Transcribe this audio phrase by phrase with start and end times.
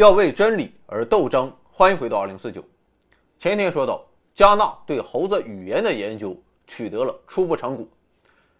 [0.00, 1.54] 要为真理而斗争。
[1.70, 2.64] 欢迎回到二零四九。
[3.36, 4.02] 前天说到，
[4.34, 6.34] 加纳对猴子语言的研究
[6.66, 7.86] 取得了初步成果，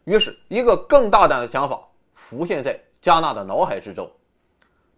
[0.05, 1.81] 于是，一个更大胆的想法
[2.13, 4.07] 浮现在加纳的脑海之中。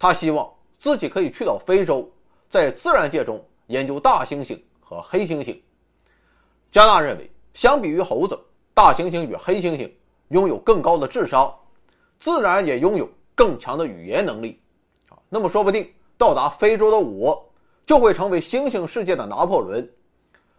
[0.01, 2.11] 他希望自己可以去到非洲，
[2.51, 5.57] 在自然界中研究大猩猩和黑猩猩。
[6.73, 8.37] 加纳认为，相比于猴子，
[8.75, 9.89] 大猩猩与黑猩猩
[10.31, 11.55] 拥有更高的智商，
[12.19, 14.61] 自然也拥有更强的语言能力。
[15.09, 15.89] 啊，那么说不定。
[16.23, 17.45] 到达非洲的我，
[17.85, 19.91] 就会成为猩猩世界的拿破仑。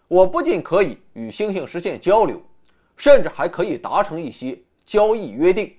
[0.09, 2.37] 我不仅可以与猩猩实现交流，
[2.97, 5.73] 甚至还可以达成一些交易约定，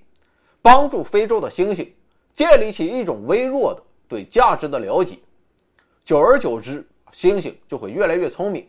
[0.62, 1.86] 帮助非洲的猩猩
[2.32, 5.18] 建立起一种微弱的对价值的了解。
[6.02, 8.66] 久而久之，猩猩就会越来越聪明，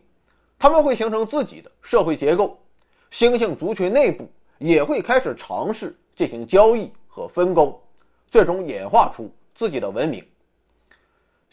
[0.59, 2.59] 他们会形成自己的社会结构，
[3.09, 7.73] 猩猩族群内部也会开始尝试进行交易和分工，
[8.27, 10.21] 最终演化出自己的文明。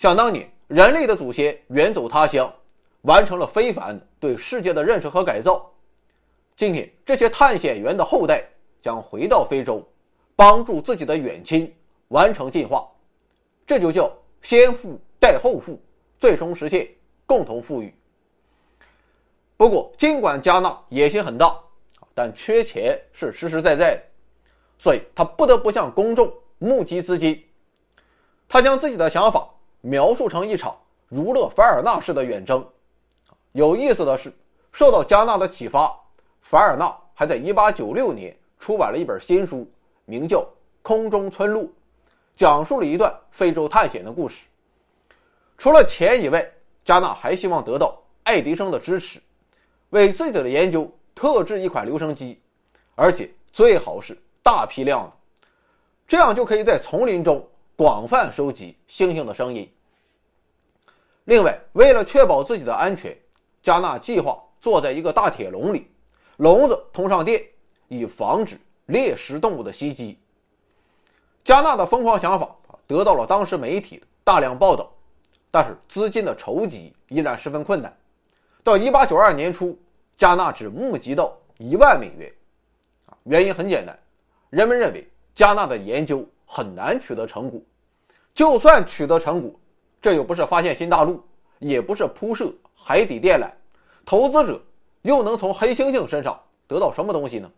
[0.02, 2.52] 想当年，人类的祖先远走他乡，
[3.02, 5.72] 完成了非凡的对世界的认识和改造。
[6.56, 8.42] 今天，这些探险员的后代
[8.80, 9.80] 将回到非洲，
[10.34, 11.72] 帮助自己的远亲
[12.08, 12.84] 完成进化。
[13.64, 15.80] 这就叫先富带后富，
[16.18, 16.88] 最终实现
[17.24, 17.94] 共同富裕。
[19.56, 21.56] 不过，尽管加纳野心很大，
[22.12, 24.02] 但缺钱是实实在在的，
[24.78, 27.40] 所以他不得不向公众募集资金。
[28.48, 29.48] 他将自己的想法。
[29.82, 30.76] 描述成一场
[31.08, 32.64] 儒勒·凡尔纳式的远征。
[33.50, 34.32] 有意思的是，
[34.72, 35.94] 受到加纳的启发，
[36.40, 39.68] 凡尔纳还在1896年出版了一本新书，
[40.04, 40.38] 名叫
[40.82, 41.64] 《空中村路》，
[42.36, 44.46] 讲述了一段非洲探险的故事。
[45.58, 46.48] 除了钱以外，
[46.84, 49.20] 加纳还希望得到爱迪生的支持，
[49.90, 52.40] 为自己的研究特制一款留声机，
[52.94, 55.12] 而且最好是大批量的，
[56.06, 57.44] 这样就可以在丛林中。
[57.74, 59.68] 广泛收集猩猩的声音。
[61.24, 63.16] 另外，为了确保自己的安全，
[63.62, 65.90] 加纳计划坐在一个大铁笼里，
[66.36, 67.42] 笼子通上电，
[67.88, 70.18] 以防止猎食动物的袭击。
[71.44, 72.54] 加纳的疯狂想法
[72.86, 74.92] 得到了当时媒体大量报道，
[75.50, 77.96] 但是资金的筹集依然十分困难。
[78.62, 79.78] 到1892年初，
[80.16, 82.32] 加纳只募集到一万美元。
[83.24, 83.98] 原因很简单，
[84.50, 86.26] 人们认为加纳的研究。
[86.54, 87.58] 很难取得成果，
[88.34, 89.50] 就算取得成果，
[90.02, 91.24] 这又不是发现新大陆，
[91.60, 93.48] 也不是铺设海底电缆，
[94.04, 94.60] 投资者
[95.02, 97.50] 又能从黑猩猩身上得到什么东西呢？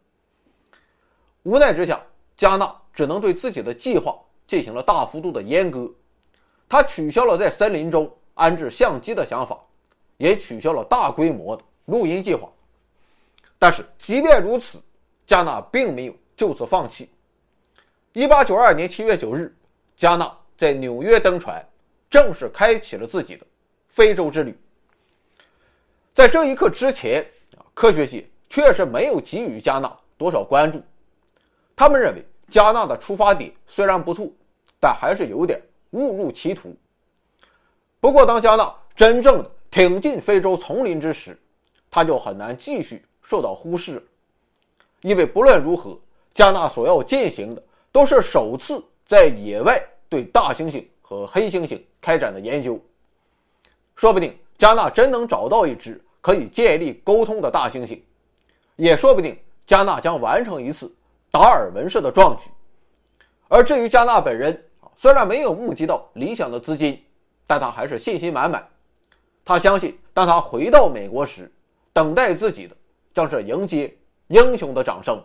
[1.42, 1.98] 无奈之下，
[2.36, 5.90] 加纳只能对自己的计划进行了大幅度的阉割，
[6.68, 9.58] 他取消了在森林中安置相机的想法，
[10.18, 12.50] 也取消了大规模的录音计划。
[13.58, 14.78] 但是，即便如此，
[15.26, 17.08] 加纳并没有就此放弃。
[18.12, 19.54] 一八九二年七月九日，
[19.96, 21.66] 加纳在纽约登船，
[22.14, 23.44] 正式开启了自己的
[23.88, 24.56] 非洲之旅。
[26.14, 27.26] 在这一刻之前，
[27.74, 30.80] 科学界确实没有给予加纳多少关注。
[31.74, 34.30] 他们认为加纳的出发点虽然不错，
[34.78, 35.60] 但还是有点
[35.90, 36.72] 误入歧途。
[37.98, 41.36] 不过，当加纳真正的挺进非洲丛林之时，
[41.90, 44.00] 他就很难继续受到忽视，
[45.00, 45.98] 因为不论如何，
[46.32, 47.62] 加纳所要进行的。
[47.90, 52.80] 都是首次在野外对大猩猩和黑猩猩开展的研究，
[53.94, 58.00] 说不定加纳真能找到一只可以建立沟通的大猩猩，
[58.76, 60.90] 也说不定加纳将完成一次
[61.30, 62.50] 达尔文式的壮举。
[63.48, 64.64] 而至于加纳本人
[64.96, 67.04] 虽然没有募集到理想的资金，
[67.46, 68.66] 但他还是信心满满。
[69.44, 71.52] 他相信，当他回到美国时，
[71.92, 72.74] 等待自己的
[73.12, 73.94] 将是迎接
[74.28, 75.22] 英雄的掌声。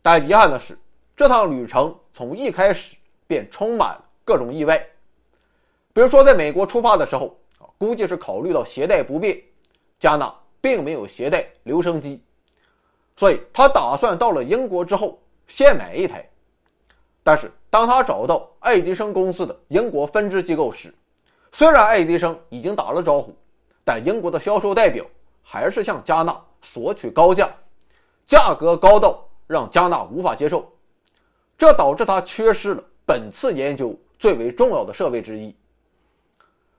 [0.00, 0.78] 但遗憾的是。
[1.16, 2.96] 这趟旅程从一开始
[3.28, 4.78] 便充满各种意外，
[5.92, 7.38] 比如说，在美国出发的时候，
[7.76, 9.38] 估计是考虑到携带不便，
[9.98, 12.22] 加纳并没有携带留声机，
[13.16, 16.26] 所以他打算到了英国之后先买一台。
[17.22, 20.94] 但是当他找到爱迪生公司的英国分支机构时，
[21.52, 23.34] 虽然爱迪生已经打了招呼，
[23.84, 25.04] 但英国的销售代表
[25.42, 27.48] 还是向加纳索取高价，
[28.26, 30.70] 价格高到让加纳无法接受。
[31.56, 35.54] 这导致他缺失了本次研究最为重要的设备之一。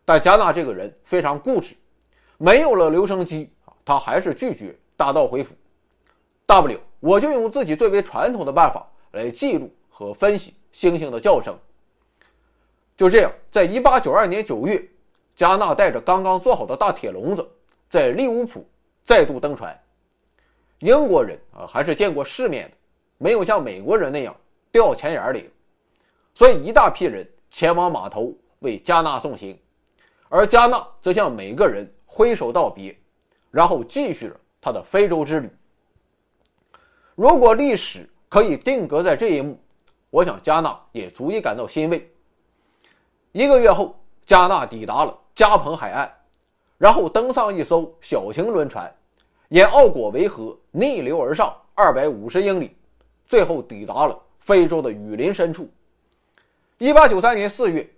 [0.03, 1.75] 但加纳这个人非常固执，
[2.39, 3.51] 没有了留声机，
[3.85, 5.53] 他还是拒绝大道回府。
[6.47, 11.55] 大不了我就用自己最为传统的办法来记录和分析猩猩的叫声。
[12.97, 14.83] 就这样，在1892年9月，
[15.35, 17.47] 加纳带着刚刚做好的大铁笼子，
[17.87, 18.67] 在利物浦
[19.03, 19.79] 再度登船。
[20.79, 22.75] 英国人啊，还是见过世面的，
[23.19, 24.35] 没有像美国人那样。
[24.71, 25.47] 掉钱眼里，
[26.33, 29.57] 所以一大批人前往码头为加纳送行，
[30.27, 32.93] 而加纳则向每个人挥手道别，
[33.49, 35.49] 然后继续了他的非洲之旅。
[37.15, 39.57] 如果历史可以定格在这一幕，
[40.11, 42.11] 我想加纳也足以感到欣慰。
[43.31, 46.13] 一个月后，加纳抵达了加蓬海岸，
[46.77, 48.93] 然后登上一艘小型轮船，
[49.47, 52.75] 沿奥果维河逆流而上二百五十英里，
[53.25, 55.69] 最后抵达了非洲的雨林深处。
[56.77, 57.89] 一八九三年四月，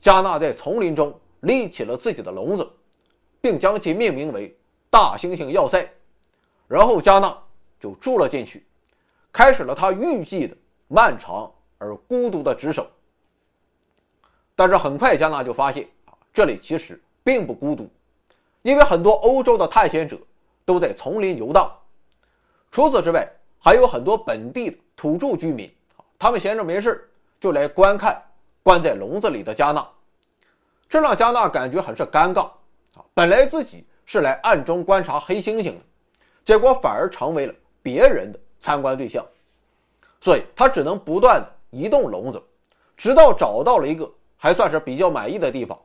[0.00, 2.68] 加纳在丛林中立起了自己的笼子，
[3.40, 4.52] 并将其命名为
[4.90, 5.88] “大猩猩要塞”，
[6.66, 7.36] 然后加纳
[7.78, 8.66] 就住了进去，
[9.30, 10.56] 开始了他预计的
[10.88, 11.48] 漫长
[11.78, 12.90] 而孤独的值守。
[14.56, 17.88] 但是很快，加纳就发现啊，这里其实并不孤独，
[18.62, 20.18] 因为很多欧洲的探险者
[20.64, 21.72] 都在丛林游荡。
[22.72, 25.72] 除此之外，还有很多本地的土著居民
[26.18, 27.08] 他们闲着没事
[27.40, 28.22] 就来观看
[28.62, 29.86] 关在笼子里的加纳，
[30.88, 32.42] 这让加纳感觉很是尴尬
[32.94, 33.04] 啊！
[33.12, 35.80] 本来自己是来暗中观察黑猩猩的，
[36.44, 39.24] 结果反而成为了别人的参观对象，
[40.20, 42.42] 所以他只能不断移动笼子，
[42.96, 45.78] 直到找到了一个还算是比较满意的地方。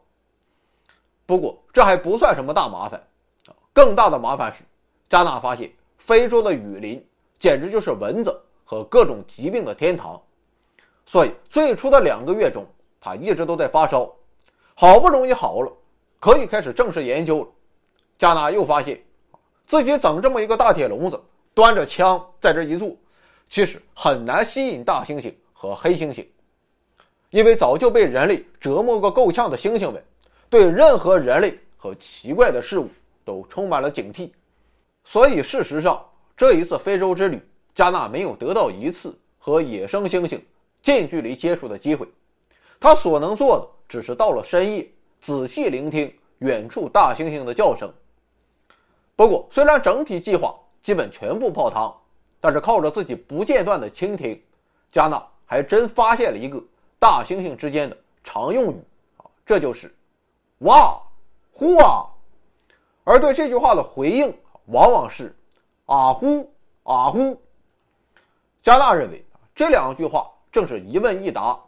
[1.26, 3.00] 不过这还不算什么大麻烦
[3.48, 4.64] 啊，更大的麻烦是，
[5.10, 7.06] 加纳发现非洲的雨林
[7.38, 10.22] 简直就是蚊子和各种疾病的天堂。
[11.10, 12.64] 所以最初的两个月中，
[13.02, 14.08] 他一直都在发烧，
[14.76, 15.72] 好不容易好了，
[16.20, 17.48] 可以开始正式研究了。
[18.20, 19.04] 加纳又发现，
[19.66, 21.20] 自己整这么一个大铁笼子，
[21.56, 22.96] 端着枪在这一坐，
[23.48, 26.24] 其实很难吸引大猩猩和黑猩猩，
[27.32, 30.04] 因为早就被人类折磨个够呛的猩猩们，
[30.48, 32.88] 对任何人类和奇怪的事物
[33.26, 34.30] 都充满了警惕。
[35.04, 36.06] 所以事实上，
[36.38, 37.42] 这一次非洲之旅，
[37.74, 40.40] 加纳没有得到一次和野生猩猩。
[40.82, 42.08] 近距离接触的机会，
[42.80, 44.90] 他所能做的只是到了深夜
[45.20, 47.94] 仔细聆听远处大猩猩的叫声。
[49.16, 51.94] 不过，虽然整体计划基本全部泡汤，
[52.40, 54.42] 但是靠着自己不间断的倾听，
[54.92, 56.64] 加纳还真发现了一个
[56.98, 58.78] 大猩猩之间的常用语
[59.18, 59.94] 啊，这就是
[60.60, 60.98] “哇
[61.52, 62.08] 呼啊”，
[63.04, 64.34] 而对这句话的回应
[64.68, 65.36] 往往是
[65.86, 66.50] “啊呼
[66.84, 67.38] 啊呼”。
[68.64, 70.32] 加纳认为这两句话。
[70.52, 71.60] 正是一问一答，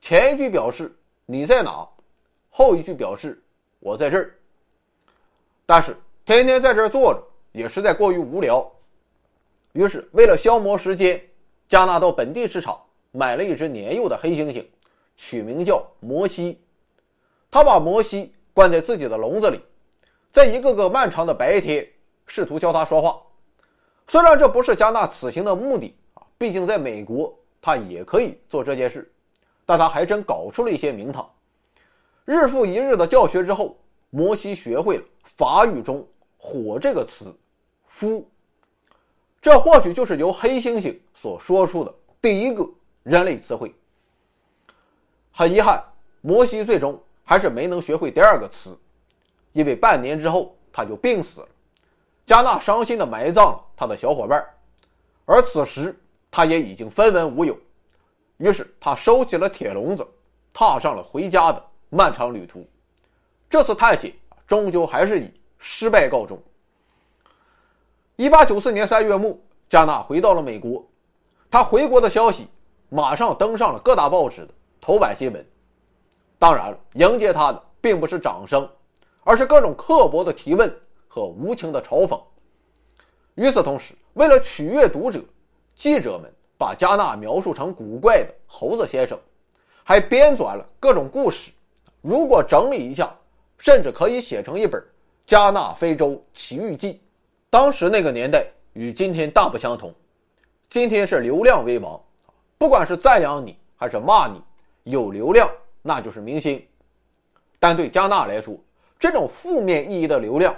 [0.00, 0.94] 前一句表示
[1.24, 1.88] 你在哪，
[2.50, 3.42] 后一句表示
[3.80, 4.34] 我在这儿。
[5.64, 7.22] 但是天天在这儿坐着
[7.52, 8.70] 也实在过于无聊，
[9.72, 11.20] 于是为了消磨时间，
[11.68, 12.78] 加纳到本地市场
[13.12, 14.64] 买了一只年幼的黑猩猩，
[15.16, 16.60] 取名叫摩西。
[17.50, 19.60] 他把摩西关在自己的笼子里，
[20.30, 21.88] 在一个个漫长的白天，
[22.26, 23.22] 试图教他说话。
[24.06, 27.34] 虽然这不是加纳此行的目的啊，毕竟在美国。
[27.64, 29.08] 他也可以做这件事，
[29.64, 31.32] 但他还真搞出了一些名堂。
[32.24, 33.78] 日复一日的教学之后，
[34.10, 36.04] 摩西学会了法语中
[36.36, 37.32] “火”这个词
[37.86, 38.28] ，“夫”。
[39.40, 42.68] 这或许就是由黑猩猩所说出的第一个
[43.04, 43.72] 人类词汇。
[45.30, 45.84] 很遗憾，
[46.20, 48.76] 摩西最终还是没能学会第二个词，
[49.52, 51.48] 因为半年之后他就病死了。
[52.26, 54.44] 加纳伤心地埋葬了他的小伙伴，
[55.26, 55.96] 而此时。
[56.34, 57.54] 他也已经分文无有，
[58.38, 60.04] 于是他收起了铁笼子，
[60.50, 62.66] 踏上了回家的漫长旅途。
[63.50, 64.10] 这次探险
[64.46, 66.42] 终究还是以失败告终。
[68.16, 70.82] 一八九四年三月末，加纳回到了美国，
[71.50, 72.48] 他回国的消息
[72.88, 75.46] 马上登上了各大报纸的头版新闻。
[76.38, 78.66] 当然了，迎接他的并不是掌声，
[79.22, 80.74] 而是各种刻薄的提问
[81.08, 82.18] 和无情的嘲讽。
[83.34, 85.22] 与此同时，为了取悦读者。
[85.82, 89.18] 记者们把加纳描述成古怪的猴子先生，
[89.82, 91.50] 还编纂了各种故事。
[92.00, 93.12] 如果整理一下，
[93.58, 94.80] 甚至可以写成一本
[95.26, 96.92] 《加纳非洲奇遇记》。
[97.50, 99.92] 当时那个年代与今天大不相同，
[100.70, 102.00] 今天是流量为王，
[102.58, 104.40] 不管是赞扬你还是骂你，
[104.84, 105.50] 有流量
[105.82, 106.64] 那就是明星。
[107.58, 108.54] 但对加纳来说，
[109.00, 110.54] 这种负面意义的流量，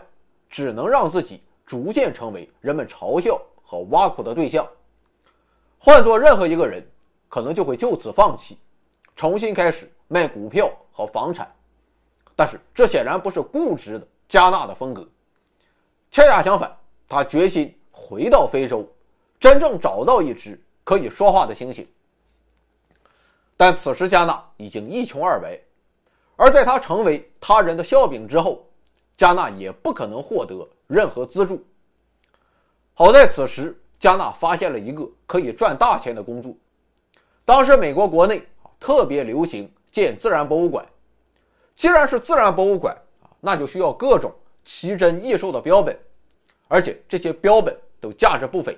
[0.50, 4.68] 只能让自己逐渐成为人们嘲笑和挖苦的对象。
[5.78, 6.82] 换做任何一个人，
[7.28, 8.58] 可能就会就此放弃，
[9.14, 11.54] 重新开始卖股票和房产。
[12.34, 15.06] 但是这显然不是固执的加纳的风格，
[16.10, 16.74] 恰恰相反，
[17.08, 18.88] 他决心回到非洲，
[19.38, 21.86] 真正找到一只可以说话的猩猩。
[23.56, 25.60] 但此时加纳已经一穷二白，
[26.36, 28.66] 而在他成为他人的笑柄之后，
[29.16, 31.62] 加纳也不可能获得任何资助。
[32.94, 33.78] 好在此时。
[33.98, 36.54] 加纳发现了一个可以赚大钱的工作。
[37.44, 38.42] 当时美国国内
[38.80, 40.84] 特别流行建自然博物馆。
[41.76, 44.32] 既然是自然博物馆啊，那就需要各种
[44.64, 45.98] 奇珍异兽的标本，
[46.68, 48.72] 而且这些标本都价值不菲。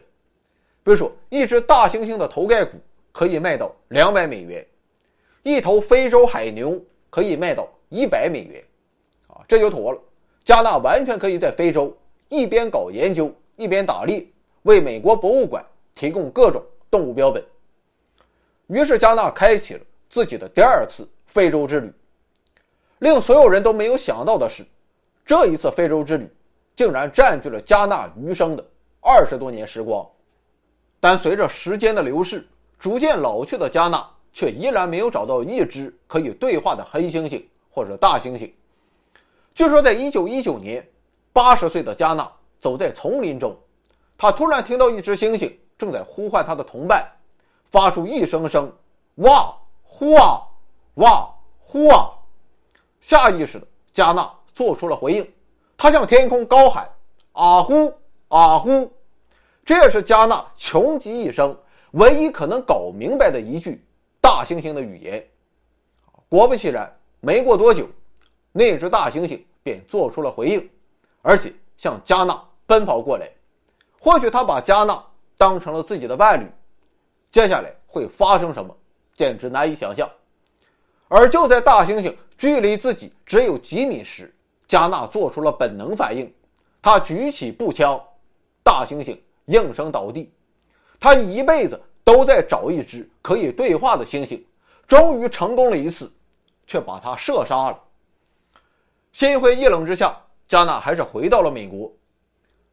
[0.83, 2.79] 比如说，一只大猩猩的头盖骨
[3.13, 4.67] 可以卖到两百美元，
[5.43, 8.65] 一头非洲海牛可以卖到一百美元，
[9.27, 10.01] 啊，这就妥了。
[10.43, 11.95] 加纳完全可以在非洲
[12.31, 14.27] 一边搞研究一边打猎，
[14.67, 17.43] 为美国博物馆提供各种动物标本。
[18.67, 19.81] 于是，加纳开启了
[20.11, 21.93] 自己的第二次非洲之旅。
[22.99, 24.67] 令所有人都没有想到的是，
[25.25, 26.29] 这一次非洲之旅
[26.75, 28.65] 竟然占据了加纳余生的
[29.01, 30.05] 二十多年时光。
[30.99, 32.45] 但随着时间的流逝，
[32.77, 38.51] 逐渐老去的加纳却依然没有找到一只可以对话的黑猩猩或者大猩猩。
[39.55, 40.85] 据说，在一九一九年，
[41.33, 43.57] 八十岁的加纳走在丛林中，
[44.19, 47.07] 他突然听到一只猩猩正在呼唤他的同伴，
[47.65, 48.73] 发出一声声
[49.17, 50.43] “哇呼啊，
[50.95, 51.29] 哇
[51.61, 52.11] 呼啊”。
[53.01, 55.33] 下意识的，加纳做出了回应，
[55.77, 56.91] 他向天空高喊
[57.33, 57.93] ：“啊呼
[58.29, 58.91] 啊呼！”
[59.65, 61.57] 这也是加纳穷极一生
[61.93, 63.85] 唯一可能搞明白的一句
[64.21, 65.25] 大猩猩的语言。
[66.29, 67.87] 果不其然，没过多久，
[68.53, 70.71] 那只大猩猩便做出了回应，
[71.23, 73.31] 而且向加纳奔跑过来。
[73.99, 75.03] 或许他把加纳
[75.37, 76.51] 当成了自己的伴侣。
[77.31, 78.77] 接下来会发生什么，
[79.15, 80.09] 简直难以想象。
[81.09, 82.15] 而就在大猩猩。
[82.39, 84.31] 距离自己只有几米时，
[84.69, 86.31] 加纳做出了本能反应，
[86.83, 87.99] 他举起步枪，
[88.63, 90.31] 大猩猩应声倒地。
[91.01, 94.39] 他一辈子都在找一只可以对话的猩猩，
[94.87, 96.13] 终于成功了一次，
[96.67, 97.81] 却把他射杀了。
[99.13, 100.15] 心灰意冷之下，
[100.47, 101.91] 加纳还是回到了美国。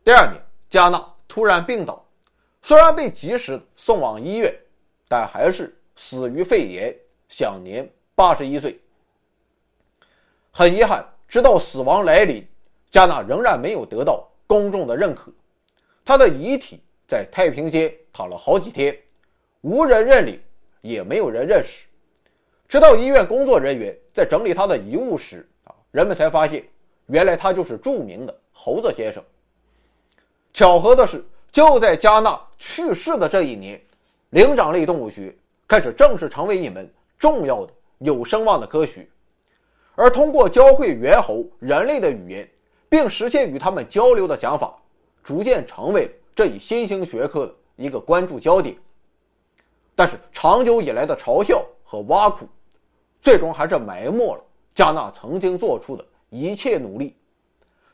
[0.04, 1.02] 第二年，加纳
[1.34, 2.06] 突然病倒，
[2.62, 4.54] 虽然被及时送往医院，
[5.08, 6.96] 但还是死于肺炎，
[7.28, 8.80] 享年八十一岁。
[10.52, 12.48] 很遗憾，直到死亡来临，
[12.92, 15.32] 加纳仍然没有得到公众的认可。
[16.06, 18.96] 他的遗体在太平间躺了好几天，
[19.62, 20.40] 无人认领，
[20.82, 21.88] 也没有人认识。
[22.68, 26.64] 直到医院工作人员在整理他的遗物时，啊，人们才发现，
[27.08, 29.24] 原来他就是著名的猴子先生。
[30.54, 33.82] 巧合的是，就在加纳去世的这一年，
[34.30, 35.36] 灵长类动物学
[35.68, 39.08] 开始正式成为一门重要的、有声望的科学。
[39.96, 42.48] 而通过教会猿猴人类的语言，
[42.88, 44.78] 并实现与他们交流的想法，
[45.24, 48.76] 逐渐成为这一新兴学科的一个关注焦点。
[49.96, 52.48] 但是，长久以来的嘲笑和挖苦，
[53.22, 54.44] 最终还是埋没了
[54.76, 57.16] 加纳曾经做出的一切努力。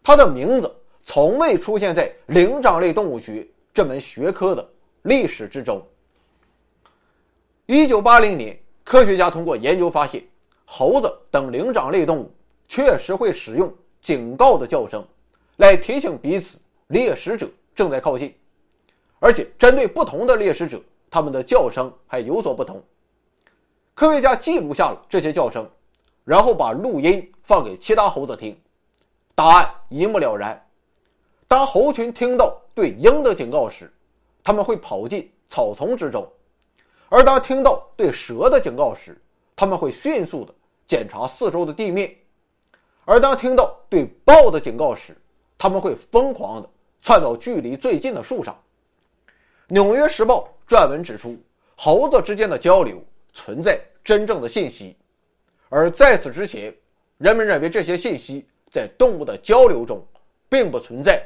[0.04, 0.76] 他的名字
[1.10, 4.70] 从未出现在灵长类动物学这门学科的
[5.02, 5.84] 历史之中。
[7.66, 10.24] 一九八零年，科学家通过研究发现。
[10.66, 12.32] 猴子等灵长类动物
[12.68, 15.04] 确实会使用警告的叫声，
[15.56, 18.32] 来提醒彼此猎食者正在靠近，
[19.18, 22.80] 而且针对不同的猎食者，它们的叫声还有所不同。
[23.96, 25.68] 科学家记录下了这些叫声，
[26.24, 28.56] 然后把录音放给其他猴子听，
[29.34, 30.64] 答案一目了然。
[31.50, 33.92] 当猴群听到对鹰的警告时，
[34.44, 36.24] 他们会跑进草丛之中；
[37.10, 39.20] 而当听到对蛇的警告时，
[39.56, 40.54] 他们会迅速的。
[40.86, 42.12] 检查四周的地面，
[43.06, 45.16] 而当听到对豹的警告时，
[45.56, 48.60] 他们会疯狂的窜到距离最近的树上。
[49.68, 51.38] 《纽约时报》撰文指出，
[51.76, 53.00] 猴子之间的交流
[53.34, 54.98] 存在真正的信息，
[55.70, 56.76] 而在此之前，
[57.20, 60.04] 人们认为这些信息在动物的交流中
[60.50, 61.24] 并不存在，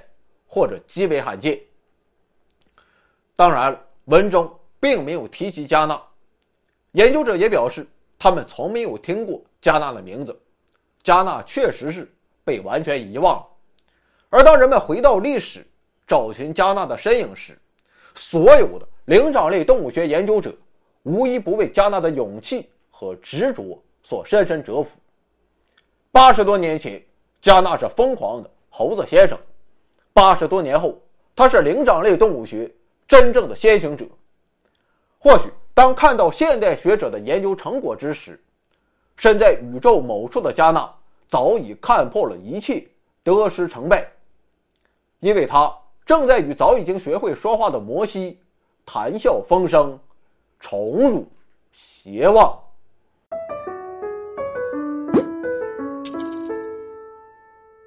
[0.54, 1.60] 或者极为罕见。
[3.36, 4.48] 当然，文中
[4.80, 6.00] 并没有提及加纳，
[6.92, 7.88] 研究者也表示，
[8.20, 9.42] 他们从没有听过。
[9.60, 10.40] 加纳的名字，
[11.02, 12.08] 加纳确实是
[12.44, 13.48] 被完全遗忘了。
[14.30, 15.66] 而当人们回到历史
[16.06, 17.58] 找寻加纳的身影时，
[18.14, 20.54] 所有的灵长类动物学研究者
[21.04, 24.92] 无一不为加纳的勇气和执着所深深折服。
[26.12, 27.04] 八十多年前，
[27.42, 29.36] 加纳是疯狂的猴子先生；
[30.14, 30.98] 八十多年后，
[31.36, 32.72] 他是灵长类动物学
[33.08, 34.06] 真正的先行者。
[35.18, 38.40] 或许，当看到现代学者的研究成果之时，
[39.18, 40.94] 身在宇宙某处的加纳
[41.28, 42.88] 早已看破了一切
[43.24, 44.08] 得失成败，
[45.20, 48.40] 因为他正在与早已经学会说话的摩西
[48.86, 50.00] 谈笑风生，
[50.60, 51.28] 宠辱
[51.74, 52.63] 偕忘。